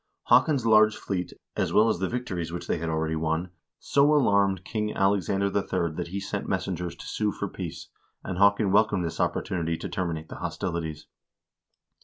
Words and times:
Haakon's 0.29 0.65
large 0.65 0.97
fleet, 0.97 1.31
as 1.55 1.71
well 1.73 1.87
as 1.87 1.99
the 1.99 2.09
victories 2.09 2.51
which 2.51 2.65
he 2.65 2.79
had 2.79 2.89
already 2.89 3.15
won, 3.15 3.51
so 3.77 4.11
alarmed 4.15 4.65
King 4.65 4.91
Alexander 4.95 5.45
III. 5.45 5.93
that 5.93 6.07
he 6.07 6.19
sent 6.19 6.49
messengers 6.49 6.95
to 6.95 7.05
sue 7.05 7.31
for 7.31 7.47
peace, 7.47 7.89
and 8.23 8.39
Haakon 8.39 8.71
welcomed 8.71 9.05
this 9.05 9.19
opportunity 9.19 9.77
to 9.77 9.87
terminate 9.87 10.27
the 10.29 10.37
hostilities. 10.37 11.05